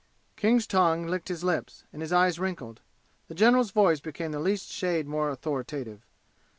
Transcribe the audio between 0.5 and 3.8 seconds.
tongue licked his lips, and his eyes wrinkled. The general's